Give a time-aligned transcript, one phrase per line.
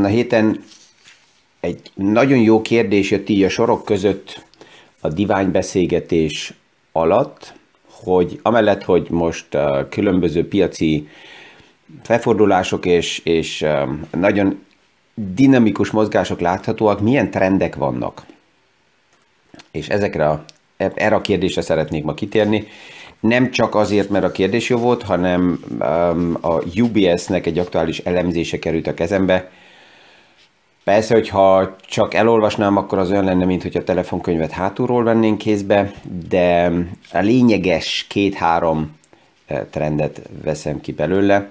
[0.00, 0.62] ezen a héten
[1.60, 4.44] egy nagyon jó kérdés jött így a sorok között
[5.00, 6.54] a diványbeszélgetés
[6.92, 7.54] alatt,
[7.90, 11.08] hogy amellett, hogy most uh, különböző piaci
[12.02, 14.64] felfordulások és, és um, nagyon
[15.14, 18.26] dinamikus mozgások láthatóak, milyen trendek vannak.
[19.70, 20.44] És ezekre a,
[20.76, 22.66] erre a kérdésre szeretnék ma kitérni.
[23.20, 28.58] Nem csak azért, mert a kérdés jó volt, hanem um, a UBS-nek egy aktuális elemzése
[28.58, 29.50] került a kezembe.
[30.84, 35.92] Persze, hogyha csak elolvasnám, akkor az olyan lenne, mint hogy a telefonkönyvet hátulról vennénk kézbe,
[36.28, 36.72] de
[37.12, 38.96] a lényeges két-három
[39.46, 41.50] eh, trendet veszem ki belőle.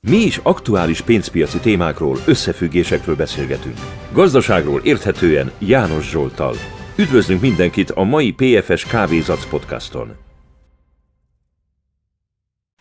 [0.00, 3.78] Mi is aktuális pénzpiaci témákról, összefüggésekről beszélgetünk.
[4.12, 6.54] Gazdaságról érthetően János Zsoltal.
[6.96, 10.16] Üdvözlünk mindenkit a mai PFS Kávézac podcaston.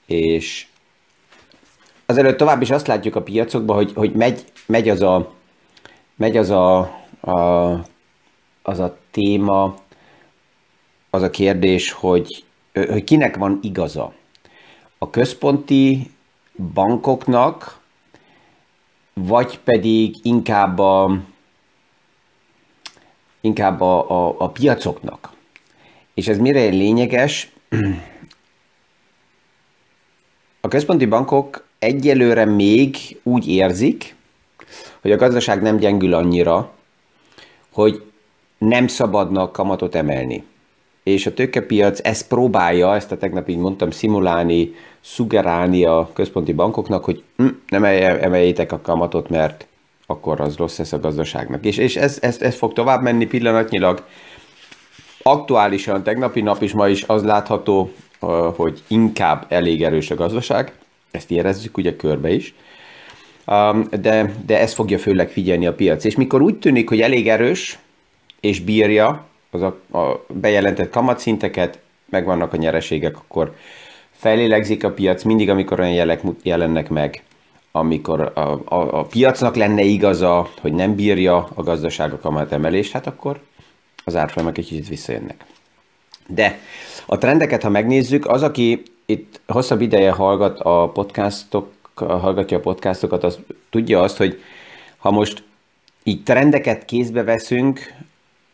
[0.06, 0.66] És
[2.06, 5.32] azelőtt tovább is azt látjuk a piacokban, hogy, hogy megy, megy az a,
[6.16, 6.78] megy az a,
[7.20, 7.72] a,
[8.62, 9.76] az a téma,
[11.10, 12.44] az a kérdés, hogy,
[12.74, 14.14] hogy kinek van igaza.
[14.98, 16.12] A központi
[16.74, 17.82] bankoknak,
[19.14, 21.20] vagy pedig inkább a,
[23.42, 25.32] inkább a, a, a piacoknak.
[26.14, 27.52] És ez mire lényeges?
[30.62, 34.16] A központi bankok egyelőre még úgy érzik,
[35.02, 36.72] hogy a gazdaság nem gyengül annyira,
[37.74, 38.04] hogy
[38.58, 40.44] nem szabadnak kamatot emelni.
[41.04, 47.04] És a tőkepiac ezt próbálja, ezt a tegnap így mondtam, szimulálni, szugerálni a központi bankoknak,
[47.04, 49.68] hogy hm, nem emeljétek a kamatot, mert
[50.06, 51.66] akkor az rossz lesz a gazdaságnak.
[51.66, 54.06] És, és ez, ez, ez fog tovább menni pillanatnyilag.
[55.24, 57.92] Aktuálisan tegnapi nap is ma is az látható,
[58.56, 60.74] hogy inkább elég erős a gazdaság,
[61.14, 62.54] ezt érezzük ugye körbe is,
[63.92, 66.04] de, de ez fogja főleg figyelni a piac.
[66.04, 67.80] És mikor úgy tűnik, hogy elég erős,
[68.40, 71.80] és bírja az a, a bejelentett kamatszinteket,
[72.10, 73.56] megvannak a nyereségek, akkor
[74.12, 77.24] felélegzik a piac mindig, amikor olyan jelek jelennek meg,
[77.72, 83.08] amikor a, a, a piacnak lenne igaza, hogy nem bírja a gazdaság a kamatemelést, hát
[83.08, 83.40] akkor
[84.04, 85.46] az árfolyamak egy kicsit visszajönnek.
[86.28, 86.60] De
[87.06, 93.24] a trendeket, ha megnézzük, az, aki itt hosszabb ideje hallgat a podcastok, hallgatja a podcastokat,
[93.24, 94.42] az tudja azt, hogy
[94.98, 95.44] ha most
[96.04, 97.94] így trendeket kézbe veszünk,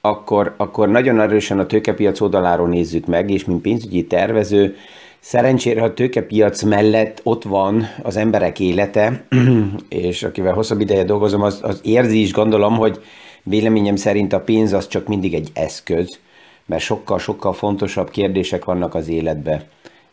[0.02, 4.76] akkor, akkor nagyon erősen a tőkepiac oldaláról nézzük meg, és mint pénzügyi tervező,
[5.20, 9.26] szerencsére a tőkepiac mellett ott van az emberek élete,
[9.90, 13.02] és akivel hosszabb ideje dolgozom, az, az érzi is, gondolom, hogy
[13.44, 16.20] véleményem szerint a pénz az csak mindig egy eszköz,
[16.66, 19.68] mert sokkal-sokkal fontosabb kérdések vannak az életbe,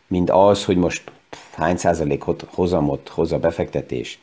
[0.07, 1.11] mint az, hogy most
[1.55, 4.19] hány százalékot hozamot hoz a befektetés.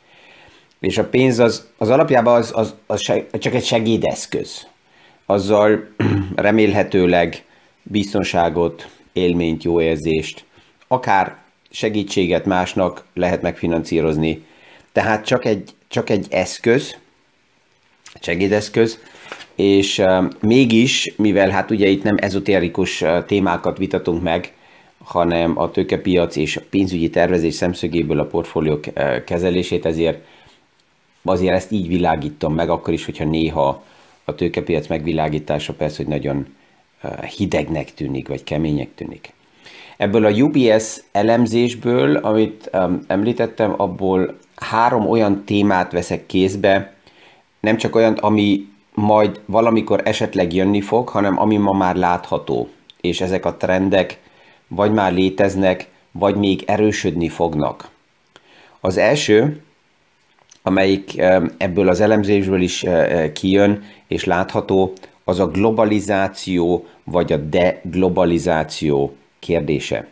[0.79, 3.01] És a pénz az, az alapjában az, az, az
[3.39, 4.67] csak egy segédeszköz.
[5.25, 5.87] Azzal
[6.35, 7.43] remélhetőleg
[7.83, 10.45] biztonságot, élményt, jó érzést,
[10.87, 11.37] akár
[11.69, 14.45] segítséget másnak lehet megfinanszírozni.
[14.91, 16.97] Tehát csak egy, csak egy eszköz,
[18.21, 18.99] segédeszköz,
[19.55, 20.01] és
[20.39, 24.53] mégis, mivel hát ugye itt nem ezotérikus témákat vitatunk meg,
[25.03, 30.25] hanem a tőkepiac és a pénzügyi tervezés szemszögéből a portfóliók uh, kezelését, ezért
[31.23, 33.83] azért ezt így világítom meg, akkor is, hogyha néha
[34.25, 36.47] a tőkepiac megvilágítása persze, hogy nagyon
[37.03, 39.33] uh, hidegnek tűnik, vagy kemények tűnik.
[39.97, 42.69] Ebből a UBS elemzésből, amit
[43.07, 46.93] említettem, abból három olyan témát veszek kézbe,
[47.59, 52.69] nem csak olyan, ami majd valamikor esetleg jönni fog, hanem ami ma már látható.
[53.01, 54.19] És ezek a trendek
[54.67, 57.89] vagy már léteznek, vagy még erősödni fognak.
[58.79, 59.61] Az első,
[60.61, 61.17] amelyik
[61.57, 62.85] ebből az elemzésből is
[63.33, 64.93] kijön és látható,
[65.23, 70.07] az a globalizáció vagy a deglobalizáció kérdése.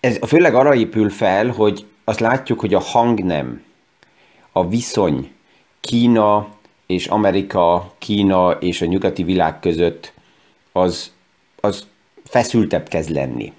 [0.00, 3.62] Ez főleg arra épül fel, hogy azt látjuk, hogy a hangnem,
[4.52, 5.32] a viszony
[5.80, 6.48] Kína
[6.86, 10.12] és Amerika, Kína és a nyugati világ között
[10.72, 11.12] az,
[11.60, 11.86] az
[12.24, 13.52] feszültebb kezd lenni.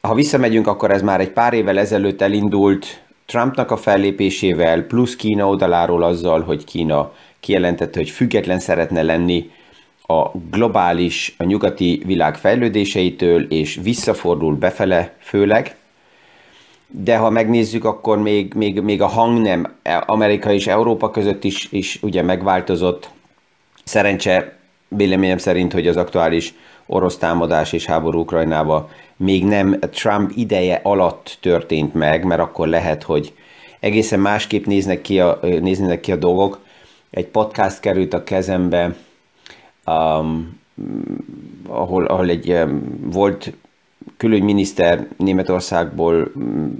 [0.00, 5.46] Ha visszamegyünk, akkor ez már egy pár évvel ezelőtt elindult Trumpnak a fellépésével, plusz Kína
[5.48, 9.50] oldaláról azzal, hogy Kína kijelentette, hogy független szeretne lenni
[10.06, 15.76] a globális, a nyugati világ fejlődéseitől, és visszafordul befele főleg,
[16.86, 19.76] de ha megnézzük, akkor még, még, még a hang nem
[20.06, 23.08] Amerika és Európa között is, is ugye megváltozott.
[23.84, 24.58] Szerencse
[24.96, 26.54] véleményem szerint, hogy az aktuális
[26.86, 33.02] orosz támadás és háború Ukrajnába még nem Trump ideje alatt történt meg, mert akkor lehet,
[33.02, 33.32] hogy
[33.80, 36.60] egészen másképp néznek ki a, néznek ki a dolgok.
[37.10, 38.94] Egy podcast került a kezembe,
[39.86, 40.60] um,
[41.68, 43.52] ahol, ahol egy um, volt
[44.16, 46.32] külügyminiszter Németországból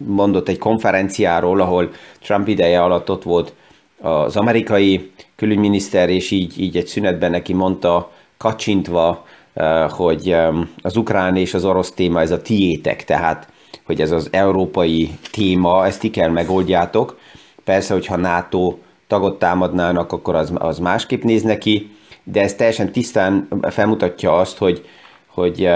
[0.07, 1.91] mondott egy konferenciáról, ahol
[2.23, 3.55] Trump ideje alatt ott volt
[4.05, 9.25] az amerikai külügyminiszter, és így, így egy szünetben neki mondta, kacsintva,
[9.55, 10.37] uh, hogy
[10.83, 13.49] az ukrán és az orosz téma ez a tiétek, tehát
[13.85, 17.19] hogy ez az európai téma, ezt ti kell megoldjátok.
[17.65, 18.75] Persze, hogyha NATO
[19.07, 21.91] tagot támadnának, akkor az, az másképp néz neki,
[22.25, 24.85] de ez teljesen tisztán felmutatja azt, hogy,
[25.27, 25.69] hogy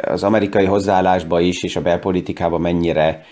[0.00, 3.24] az amerikai hozzáállásban is és a belpolitikában mennyire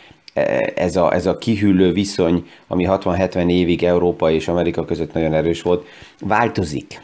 [0.74, 5.62] ez a, ez a kihűlő viszony, ami 60-70 évig Európa és Amerika között nagyon erős
[5.62, 5.86] volt,
[6.20, 7.02] változik.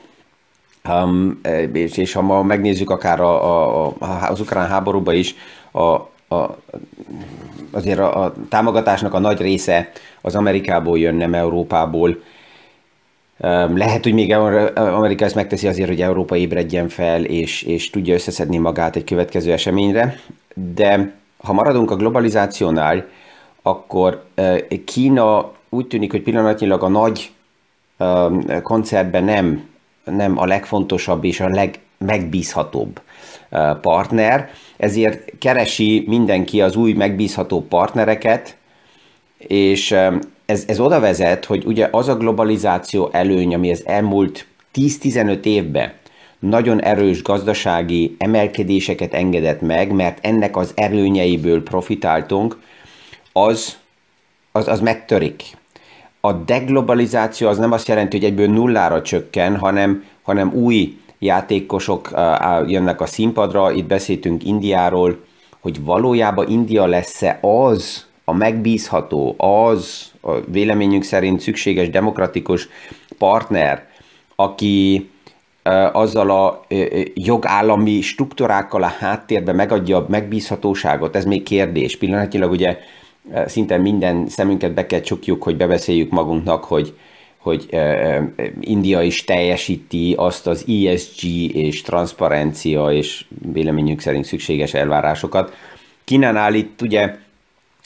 [0.88, 1.40] Um,
[1.72, 5.34] és, és ha ma megnézzük akár a, a, a, az ukrán háborúban is,
[5.70, 5.80] a,
[6.34, 6.56] a,
[7.70, 9.90] azért a, a támogatásnak a nagy része
[10.20, 12.22] az Amerikából jön, nem Európából.
[13.74, 14.34] Lehet, hogy még
[14.74, 19.52] Amerika ezt megteszi azért, hogy Európa ébredjen fel, és, és tudja összeszedni magát egy következő
[19.52, 20.20] eseményre,
[20.74, 23.08] de ha maradunk a globalizációnál,
[23.68, 24.24] akkor
[24.84, 27.30] Kína úgy tűnik, hogy pillanatnyilag a nagy
[28.62, 29.68] koncertben nem,
[30.04, 33.00] nem a legfontosabb és a legmegbízhatóbb
[33.80, 38.56] partner, ezért keresi mindenki az új megbízható partnereket,
[39.38, 39.90] és
[40.46, 45.92] ez, ez oda vezet, hogy ugye az a globalizáció előny, ami az elmúlt 10-15 évben
[46.38, 52.58] nagyon erős gazdasági emelkedéseket engedett meg, mert ennek az erőnyeiből profitáltunk,
[53.44, 53.76] az,
[54.52, 55.42] az, az megtörik.
[56.20, 62.10] A deglobalizáció az nem azt jelenti, hogy egyből nullára csökken, hanem, hanem új játékosok
[62.66, 65.18] jönnek a színpadra, itt beszéltünk Indiáról,
[65.60, 72.68] hogy valójában India lesz-e az a megbízható, az a véleményünk szerint szükséges demokratikus
[73.18, 73.86] partner,
[74.36, 75.10] aki
[75.92, 76.64] azzal a
[77.14, 81.96] jogállami struktúrákkal a háttérbe megadja a megbízhatóságot, ez még kérdés.
[81.96, 82.78] Pillanatilag ugye
[83.46, 86.94] szinte minden szemünket be kell csukjuk, hogy bebeszéljük magunknak, hogy,
[87.38, 87.68] hogy
[88.60, 95.54] India is teljesíti azt az ESG és transzparencia és véleményünk szerint szükséges elvárásokat.
[96.04, 97.16] Kínánál itt ugye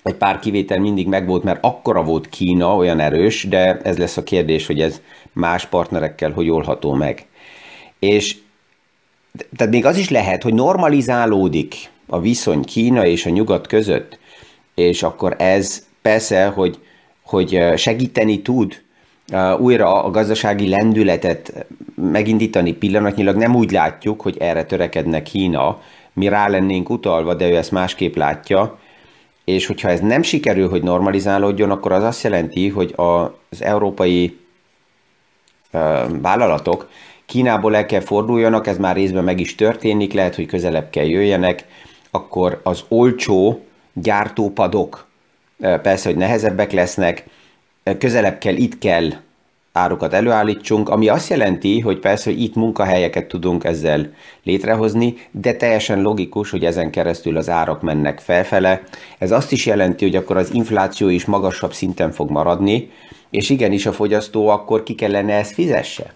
[0.03, 4.23] egy pár kivétel mindig megvolt, mert akkora volt Kína, olyan erős, de ez lesz a
[4.23, 5.01] kérdés, hogy ez
[5.33, 7.27] más partnerekkel hogy oldható meg.
[7.99, 8.37] És
[9.57, 11.75] tehát még az is lehet, hogy normalizálódik
[12.07, 14.19] a viszony Kína és a nyugat között,
[14.75, 16.79] és akkor ez persze, hogy,
[17.23, 18.83] hogy segíteni tud
[19.59, 23.37] újra a gazdasági lendületet megindítani pillanatnyilag.
[23.37, 25.81] Nem úgy látjuk, hogy erre törekedne Kína,
[26.13, 28.79] mi rá lennénk utalva, de ő ezt másképp látja,
[29.45, 34.39] és hogyha ez nem sikerül, hogy normalizálódjon, akkor az azt jelenti, hogy az európai
[36.21, 36.89] vállalatok
[37.27, 41.67] Kínából el kell forduljanak, ez már részben meg is történik, lehet, hogy közelebb kell jöjjenek,
[42.11, 45.07] akkor az olcsó gyártópadok
[45.59, 47.25] persze, hogy nehezebbek lesznek,
[47.99, 49.11] közelebb kell, itt kell
[49.73, 56.03] árukat előállítsunk, ami azt jelenti, hogy persze, hogy itt munkahelyeket tudunk ezzel létrehozni, de teljesen
[56.03, 58.83] logikus, hogy ezen keresztül az árak mennek felfele.
[59.19, 62.91] Ez azt is jelenti, hogy akkor az infláció is magasabb szinten fog maradni,
[63.31, 66.15] és igenis a fogyasztó akkor ki kellene ezt fizesse.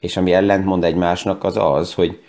[0.00, 2.20] És ami ellentmond egymásnak az az, hogy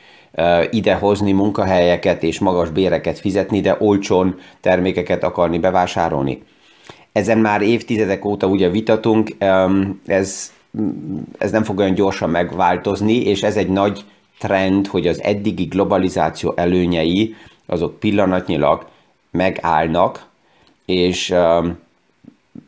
[0.70, 6.44] idehozni munkahelyeket és magas béreket fizetni, de olcsón termékeket akarni bevásárolni.
[7.12, 9.30] Ezen már évtizedek óta ugye vitatunk,
[10.06, 10.52] ez,
[11.38, 14.06] ez nem fog olyan gyorsan megváltozni, és ez egy nagy
[14.40, 18.88] trend, hogy az eddigi globalizáció előnyei azok pillanatnyilag
[19.32, 20.28] megállnak,
[20.86, 21.34] és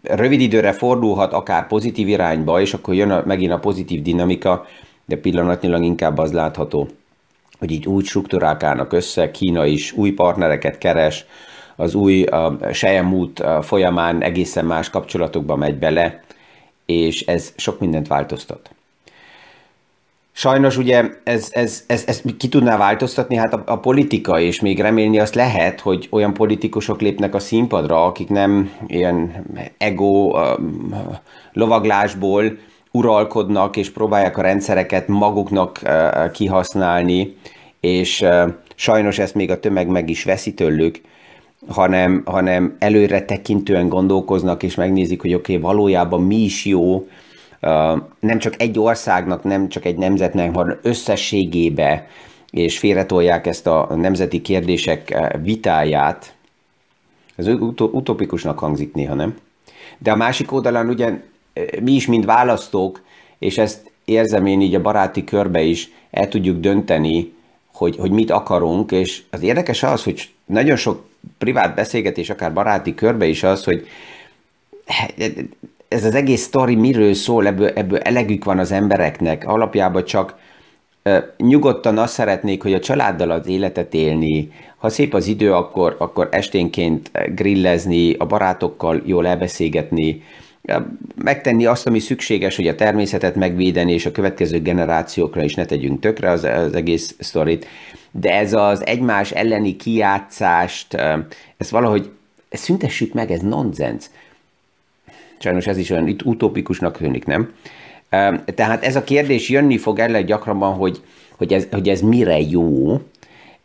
[0.02, 4.66] rövid időre fordulhat akár pozitív irányba, és akkor jön a, megint a pozitív dinamika,
[5.06, 6.88] de pillanatnyilag inkább az látható,
[7.60, 11.26] hogy így úgy struktúrák állnak össze, Kína is új partnereket keres,
[11.76, 12.26] az új
[12.72, 16.22] sejemút folyamán egészen más kapcsolatokba megy bele,
[16.86, 18.70] és ez sok mindent változtat.
[20.32, 24.80] Sajnos ugye ez, ez, ez, ez ki tudná változtatni, hát a, a politika, és még
[24.80, 29.46] remélni azt lehet, hogy olyan politikusok lépnek a színpadra, akik nem ilyen
[29.78, 30.36] ego
[31.54, 32.58] lovaglásból
[32.92, 35.80] uralkodnak, és próbálják a rendszereket maguknak
[36.32, 37.36] kihasználni,
[37.80, 38.26] és
[38.76, 41.02] sajnos ezt még a tömeg meg is veszi tőlük,
[41.68, 47.08] hanem, hanem előre tekintően gondolkoznak, és megnézik, hogy oké, okay, valójában mi is jó,
[48.20, 52.08] nem csak egy országnak, nem csak egy nemzetnek, hanem összességébe
[52.50, 56.36] és félretolják ezt a nemzeti kérdések vitáját.
[57.36, 59.38] Ez utopikusnak hangzik néha, nem?
[59.98, 61.14] De a másik oldalon ugye
[61.82, 63.02] mi is, mint választók,
[63.40, 67.34] és ezt érzem én így a baráti körbe is, el tudjuk dönteni,
[67.74, 71.06] hogy, hogy mit akarunk, és az érdekes az, hogy nagyon sok
[71.38, 73.88] privát beszélgetés, akár baráti körbe is az, hogy
[75.88, 80.36] ez az egész sztori miről szól, ebből, ebből elegük van az embereknek, alapjában csak
[81.38, 86.28] nyugodtan azt szeretnék, hogy a családdal az életet élni, ha szép az idő, akkor, akkor
[86.32, 90.24] esténként grillezni, a barátokkal jól elbeszélgetni,
[91.16, 96.00] megtenni azt, ami szükséges, hogy a természetet megvédeni, és a következő generációkra is ne tegyünk
[96.00, 97.68] tökre az, az egész sztorit.
[98.12, 100.94] De ez az egymás elleni kiátszást,
[101.58, 102.10] ezt valahogy
[102.50, 104.06] ezt szüntessük meg, ez nonsens.
[105.38, 107.54] Sajnos ez is olyan utopikusnak tűnik, nem?
[108.56, 111.02] Tehát ez a kérdés jönni fog el gyakrabban, hogy,
[111.38, 113.02] hogy, ez, hogy ez mire jó,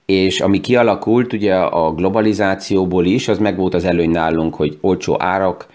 [0.06, 5.16] és ami kialakult ugye a globalizációból is, az meg volt az előny nálunk, hogy olcsó
[5.18, 5.66] árak,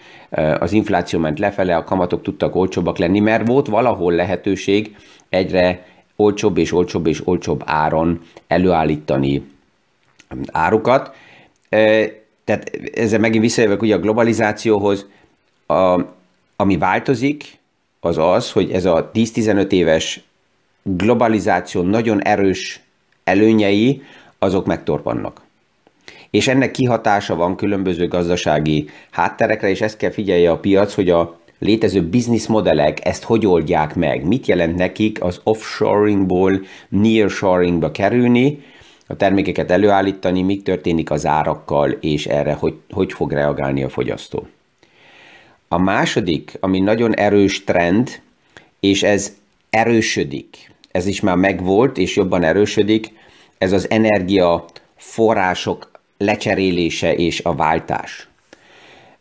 [0.58, 4.96] az infláció ment lefele, a kamatok tudtak olcsóbbak lenni, mert volt valahol lehetőség
[5.28, 9.50] egyre olcsóbb és olcsóbb és olcsóbb áron előállítani
[10.52, 11.14] árukat.
[12.44, 15.06] Tehát ezzel megint visszajövök ugye a globalizációhoz,
[15.66, 16.00] a,
[16.56, 17.58] ami változik,
[18.00, 20.22] az az, hogy ez a 10-15 éves
[20.82, 22.80] globalizáció nagyon erős
[23.24, 24.02] előnyei,
[24.38, 25.40] azok megtorpannak.
[26.30, 31.38] És ennek kihatása van különböző gazdasági hátterekre, és ezt kell figyelje a piac, hogy a
[31.58, 38.58] létező bizniszmodellek ezt hogy oldják meg, mit jelent nekik az offshoringból nearshoringba kerülni,
[39.10, 44.46] a termékeket előállítani, mi történik az árakkal, és erre hogy, hogy fog reagálni a fogyasztó.
[45.68, 48.20] A második, ami nagyon erős trend,
[48.80, 49.36] és ez
[49.70, 53.12] erősödik, ez is már megvolt, és jobban erősödik,
[53.58, 54.64] ez az energia
[54.96, 55.87] források
[56.18, 58.28] lecserélése és a váltás.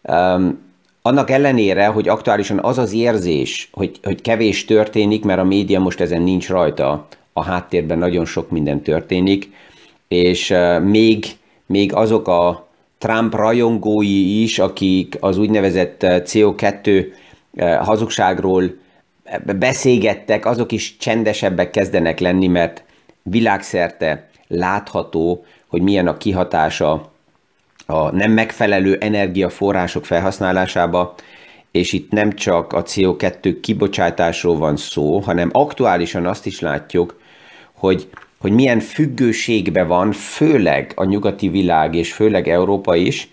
[0.01, 0.65] Um,
[1.01, 5.99] annak ellenére, hogy aktuálisan az az érzés, hogy, hogy kevés történik, mert a média most
[5.99, 9.49] ezen nincs rajta, a háttérben nagyon sok minden történik,
[10.07, 11.25] és uh, még,
[11.65, 17.05] még azok a Trump rajongói is, akik az úgynevezett CO2
[17.79, 18.75] hazugságról
[19.57, 22.83] beszélgettek, azok is csendesebbek kezdenek lenni, mert
[23.23, 27.11] világszerte látható, hogy milyen a kihatása
[27.85, 31.15] a nem megfelelő energiaforrások felhasználásába,
[31.71, 37.19] és itt nem csak a CO2 kibocsátásról van szó, hanem aktuálisan azt is látjuk,
[37.73, 38.07] hogy,
[38.37, 43.29] hogy milyen függőségbe van, főleg a nyugati világ, és főleg Európa is,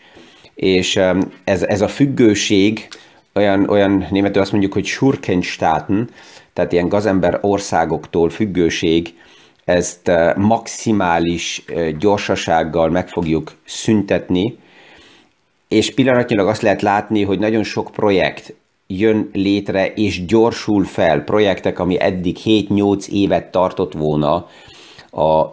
[0.55, 1.01] és
[1.45, 2.89] ez, ez a függőség,
[3.35, 6.09] olyan, olyan németül azt mondjuk, hogy Schurkenstaaten,
[6.53, 9.15] tehát ilyen gazember országoktól függőség,
[9.65, 14.59] ezt eh, maximális eh, gyorsasággal meg fogjuk szüntetni,
[15.69, 18.55] és pillanatnyilag azt lehet látni, hogy nagyon sok projekt
[18.87, 24.47] jön létre és gyorsul fel, projektek, ami eddig 7-8 évet tartott volna,
[25.11, 25.53] a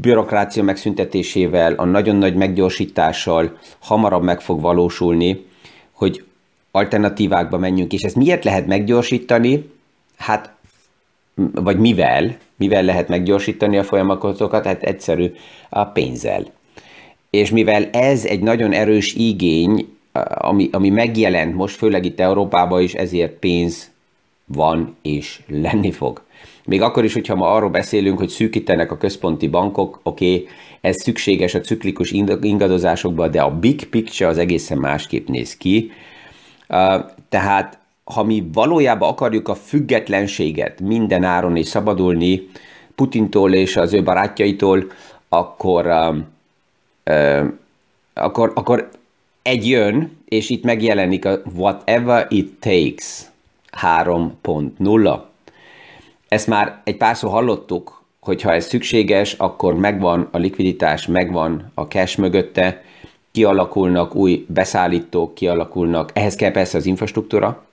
[0.00, 5.46] bürokrácia megszüntetésével, a nagyon nagy meggyorsítással hamarabb meg fog valósulni,
[5.92, 6.24] hogy
[6.70, 7.92] alternatívákba menjünk.
[7.92, 9.70] És ezt miért lehet meggyorsítani?
[10.16, 10.53] Hát,
[11.54, 12.36] vagy mivel?
[12.56, 14.64] Mivel lehet meggyorsítani a folyamatokat?
[14.64, 15.32] Hát egyszerű,
[15.68, 16.44] a pénzzel.
[17.30, 19.88] És mivel ez egy nagyon erős igény,
[20.34, 23.90] ami, ami megjelent most, főleg itt Európában is, ezért pénz
[24.44, 26.22] van és lenni fog.
[26.64, 30.48] Még akkor is, hogyha ma arról beszélünk, hogy szűkítenek a központi bankok, oké, okay,
[30.80, 32.10] ez szükséges a ciklikus
[32.40, 35.90] ingadozásokban, de a big picture az egészen másképp néz ki.
[37.28, 42.48] Tehát ha mi valójában akarjuk a függetlenséget minden áron és szabadulni
[42.94, 44.84] Putintól és az ő barátjaitól,
[45.28, 45.86] akkor,
[47.06, 47.44] uh,
[48.14, 48.90] akkor, akkor
[49.42, 53.22] egy jön, és itt megjelenik a whatever it takes
[53.82, 55.20] 3.0.
[56.28, 61.82] Ezt már egy párszor hallottuk, hogy ha ez szükséges, akkor megvan a likviditás, megvan a
[61.82, 62.82] cash mögötte,
[63.32, 67.64] kialakulnak új beszállítók, kialakulnak, ehhez kell persze az infrastruktúra,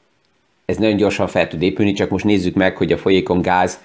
[0.71, 3.79] ez nagyon gyorsan fel tud épülni, csak most nézzük meg, hogy a folyékon gáz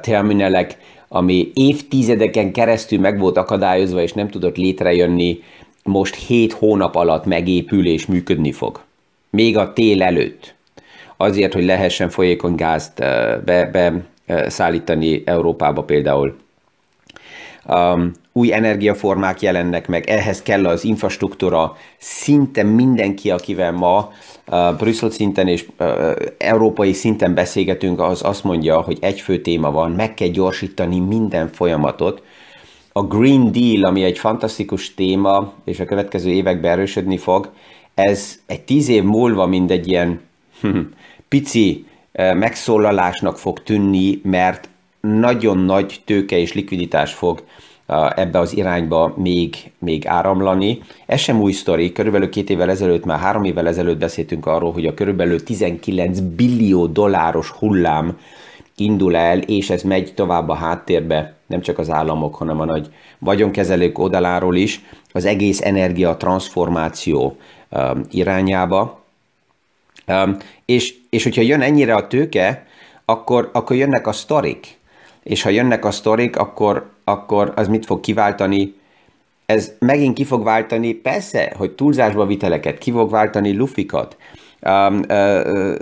[0.00, 0.76] terminelek,
[1.08, 5.42] ami évtizedeken keresztül meg volt akadályozva, és nem tudott létrejönni,
[5.82, 8.80] most 7 hónap alatt megépül és működni fog.
[9.30, 10.54] Még a tél előtt.
[11.16, 13.04] Azért, hogy lehessen folyékony gázt
[13.44, 16.36] beszállítani be, Európába például.
[18.38, 24.12] Új energiaformák jelennek meg, ehhez kell az infrastruktúra, szinte mindenki, akivel ma
[24.46, 29.70] uh, Brüsszel szinten és uh, európai szinten beszélgetünk, az azt mondja, hogy egy fő téma
[29.70, 32.22] van, meg kell gyorsítani minden folyamatot.
[32.92, 37.50] A Green Deal, ami egy fantasztikus téma, és a következő években erősödni fog,
[37.94, 40.20] ez egy tíz év múlva mind egy ilyen
[41.28, 44.68] pici megszólalásnak fog tűnni, mert
[45.00, 47.42] nagyon nagy tőke és likviditás fog
[48.14, 50.80] ebbe az irányba még, még áramlani.
[51.06, 54.86] Ez sem új sztori, körülbelül két évvel ezelőtt, már három évvel ezelőtt beszéltünk arról, hogy
[54.86, 58.18] a körülbelül 19 billió dolláros hullám
[58.76, 62.88] indul el, és ez megy tovább a háttérbe, nem csak az államok, hanem a nagy
[63.18, 64.80] vagyonkezelők oldaláról is,
[65.12, 67.36] az egész energia transformáció
[68.10, 69.04] irányába.
[70.64, 72.66] És, és hogyha jön ennyire a tőke,
[73.04, 74.78] akkor, akkor jönnek a sztorik.
[75.22, 78.74] És ha jönnek a sztorik, akkor, akkor az mit fog kiváltani?
[79.46, 84.16] Ez megint ki fog váltani, persze, hogy túlzásba viteleket, ki fog váltani lufikat,
[84.62, 85.74] um, uh,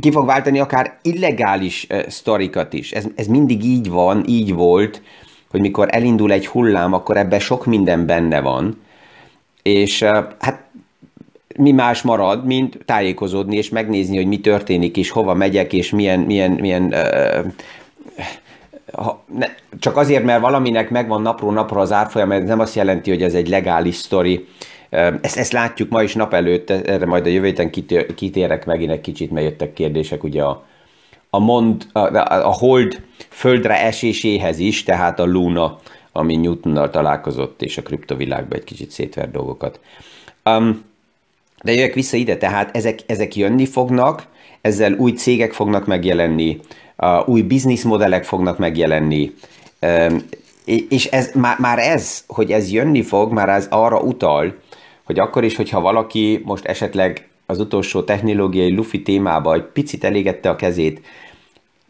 [0.00, 2.92] ki fog váltani akár illegális uh, sztorikat is.
[2.92, 5.02] Ez, ez mindig így van, így volt,
[5.50, 8.80] hogy mikor elindul egy hullám, akkor ebben sok minden benne van,
[9.62, 10.64] és uh, hát
[11.56, 16.20] mi más marad, mint tájékozódni és megnézni, hogy mi történik, és hova megyek, és milyen,
[16.20, 17.52] milyen, milyen uh,
[19.26, 19.46] ne,
[19.78, 23.34] csak azért, mert valaminek megvan napról napra az árfolyam, ez nem azt jelenti, hogy ez
[23.34, 24.46] egy legális sztori.
[25.20, 27.70] Ezt, ezt látjuk ma is nap előtt, erre majd a jövő héten
[28.14, 30.64] kitérek megint egy kicsit, mert jöttek kérdések ugye a,
[31.30, 31.98] a, mond, a,
[32.46, 35.78] a hold földre eséséhez is, tehát a Luna,
[36.12, 39.80] ami Newtonnal találkozott, és a kriptovilágban egy kicsit szétver dolgokat.
[40.44, 40.84] Um,
[41.62, 44.26] de jövök vissza ide, tehát ezek, ezek jönni fognak,
[44.60, 46.60] ezzel új cégek fognak megjelenni,
[47.26, 49.34] új bizniszmodellek fognak megjelenni,
[50.88, 54.54] és ez, már ez, hogy ez jönni fog, már ez arra utal,
[55.04, 60.48] hogy akkor is, hogyha valaki most esetleg az utolsó technológiai lufi témába egy picit elégette
[60.48, 61.00] a kezét,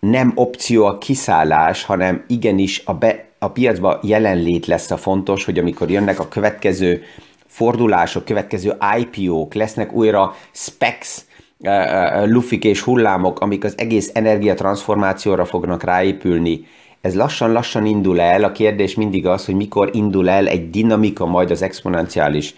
[0.00, 5.58] nem opció a kiszállás, hanem igenis a, be, a piacba jelenlét lesz a fontos, hogy
[5.58, 7.02] amikor jönnek a következő
[7.46, 11.08] fordulások, következő IPO-k, lesznek újra specs,
[12.24, 16.66] lufik és hullámok, amik az egész energiatransformációra fognak ráépülni,
[17.00, 21.50] ez lassan-lassan indul el, a kérdés mindig az, hogy mikor indul el egy dinamika, majd
[21.50, 22.54] az exponenciális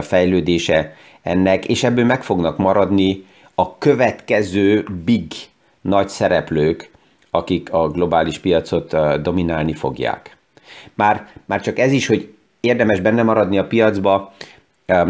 [0.00, 5.32] fejlődése ennek, és ebből meg fognak maradni a következő big
[5.80, 6.90] nagy szereplők,
[7.30, 10.36] akik a globális piacot dominálni fogják.
[10.94, 14.32] Már, már csak ez is, hogy érdemes benne maradni a piacba,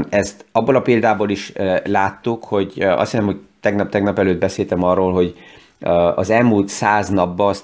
[0.08, 1.52] ezt abból a példából is
[1.84, 5.34] láttuk, hogy azt hiszem, hogy tegnap-tegnap előtt beszéltem arról, hogy
[6.14, 7.54] az elmúlt száz napban a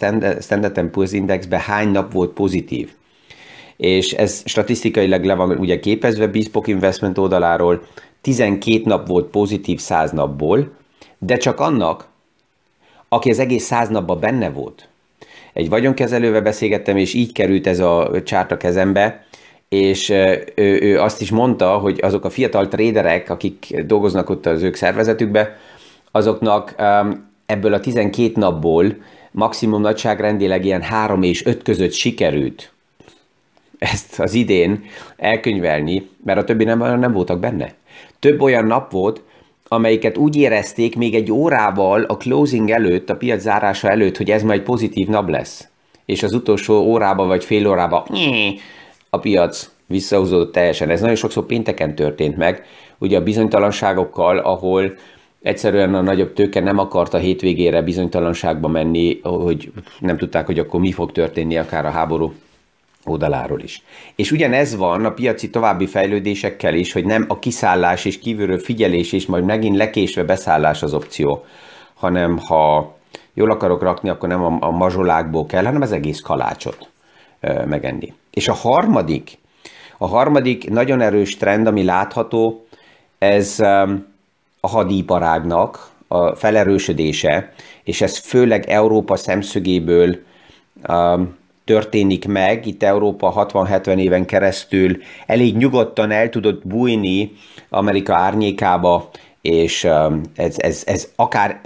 [0.40, 2.90] Standard Poor's Indexben hány nap volt pozitív.
[3.76, 7.86] És ez statisztikailag le van ugye képezve Bespoke Investment oldaláról,
[8.20, 10.72] 12 nap volt pozitív 100 napból,
[11.18, 12.08] de csak annak,
[13.08, 14.88] aki az egész 100 napban benne volt.
[15.52, 19.24] Egy vagyonkezelővel beszélgettem, és így került ez a csárt a kezembe,
[19.74, 24.62] és ő, ő azt is mondta, hogy azok a fiatal tréderek, akik dolgoznak ott az
[24.62, 25.58] ők szervezetükbe,
[26.10, 26.74] azoknak
[27.46, 28.96] ebből a 12 napból
[29.30, 32.72] maximum nagyságrendileg ilyen 3 és 5 között sikerült
[33.78, 34.84] ezt az idén
[35.16, 37.74] elkönyvelni, mert a többi nem, nem voltak benne.
[38.18, 39.22] Több olyan nap volt,
[39.68, 44.42] amelyiket úgy érezték még egy órával a closing előtt, a piac zárása előtt, hogy ez
[44.42, 45.68] majd pozitív nap lesz.
[46.04, 48.06] És az utolsó órába vagy fél órába
[49.10, 50.90] a piac visszahúzódott teljesen.
[50.90, 52.64] Ez nagyon sokszor pénteken történt meg,
[52.98, 54.94] ugye a bizonytalanságokkal, ahol
[55.42, 60.92] egyszerűen a nagyobb tőke nem akarta hétvégére bizonytalanságba menni, hogy nem tudták, hogy akkor mi
[60.92, 62.32] fog történni akár a háború
[63.04, 63.82] oldaláról is.
[64.16, 69.12] És ugyanez van a piaci további fejlődésekkel is, hogy nem a kiszállás és kívülről figyelés
[69.12, 71.44] és majd megint lekésve beszállás az opció,
[71.94, 72.94] hanem ha
[73.34, 76.89] jól akarok rakni, akkor nem a, a mazsolákból kell, hanem az egész kalácsot
[77.40, 78.12] megenni.
[78.30, 79.38] És a harmadik,
[79.98, 82.64] a harmadik nagyon erős trend, ami látható,
[83.18, 84.06] ez um,
[84.60, 87.52] a hadiparágnak a felerősödése,
[87.84, 90.18] és ez főleg Európa szemszögéből
[90.88, 92.66] um, történik meg.
[92.66, 97.32] Itt Európa 60-70 éven keresztül elég nyugodtan el tudott bújni
[97.68, 101.60] Amerika árnyékába, és um, ez, ez, ez akár,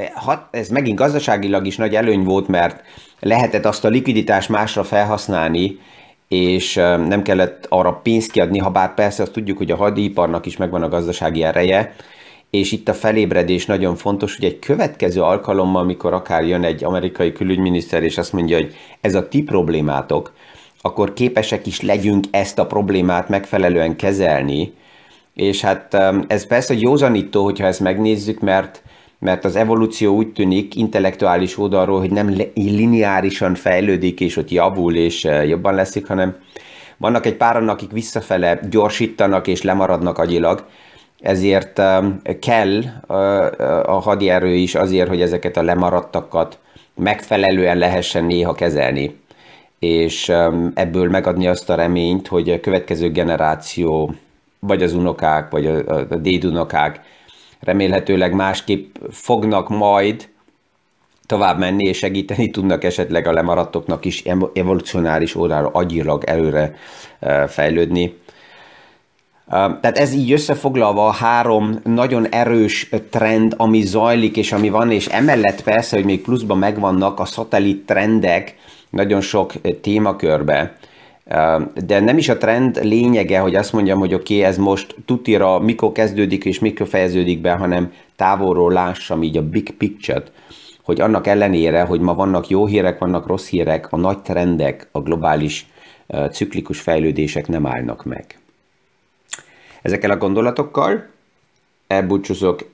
[0.51, 2.83] ez megint gazdaságilag is nagy előny volt, mert
[3.21, 5.79] lehetett azt a likviditást másra felhasználni,
[6.29, 10.57] és nem kellett arra pénzt kiadni, ha bár persze azt tudjuk, hogy a hadiparnak is
[10.57, 11.95] megvan a gazdasági ereje,
[12.51, 17.33] és itt a felébredés nagyon fontos, hogy egy következő alkalommal, amikor akár jön egy amerikai
[17.33, 20.33] külügyminiszter, és azt mondja, hogy ez a ti problémátok,
[20.81, 24.73] akkor képesek is legyünk ezt a problémát megfelelően kezelni,
[25.35, 25.97] és hát
[26.27, 28.83] ez persze józanító, hogyha ezt megnézzük, mert
[29.25, 35.29] mert az evolúció úgy tűnik intellektuális oldalról, hogy nem lineárisan fejlődik, és ott javul, és
[35.47, 36.37] jobban leszik, hanem
[36.97, 40.67] vannak egy páran, akik visszafele gyorsítanak és lemaradnak agyilag,
[41.21, 41.83] ezért
[42.41, 42.83] kell
[43.85, 46.59] a hadierő is azért, hogy ezeket a lemaradtakat
[46.95, 49.19] megfelelően lehessen néha kezelni,
[49.79, 50.33] és
[50.75, 54.15] ebből megadni azt a reményt, hogy a következő generáció,
[54.59, 57.01] vagy az unokák, vagy a dédunokák
[57.65, 60.29] remélhetőleg másképp fognak majd
[61.27, 64.23] tovább menni, és segíteni tudnak esetleg a lemaradtoknak is
[64.55, 66.75] evolucionáris órára agyilag előre
[67.47, 68.17] fejlődni.
[69.49, 75.07] Tehát ez így összefoglalva a három nagyon erős trend, ami zajlik és ami van, és
[75.07, 78.57] emellett persze, hogy még pluszban megvannak a szatellit trendek
[78.91, 80.77] nagyon sok témakörbe.
[81.87, 85.59] De nem is a trend lényege, hogy azt mondjam, hogy oké, okay, ez most tutira
[85.59, 90.33] mikor kezdődik és mikor fejeződik be, hanem távolról lássam így a big picture-t,
[90.83, 95.01] hogy annak ellenére, hogy ma vannak jó hírek, vannak rossz hírek, a nagy trendek, a
[95.01, 95.67] globális
[96.31, 98.39] ciklikus fejlődések nem állnak meg.
[99.83, 101.07] Ezekkel a gondolatokkal
[101.87, 102.71] elbúcsúzok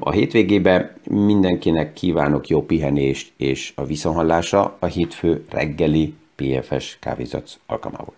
[0.00, 0.94] a hétvégébe.
[1.04, 8.14] Mindenkinek kívánok jó pihenést és a viszonhallása a hétfő reggeli PFS kávézat alkalmából.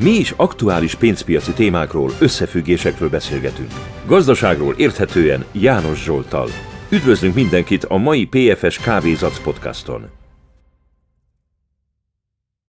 [0.00, 3.72] Mi is aktuális pénzpiaci témákról, összefüggésekről beszélgetünk.
[4.06, 6.48] Gazdaságról érthetően János Zsoltal.
[6.90, 10.17] Üdvözlünk mindenkit a mai PFS Kávézac podcaston!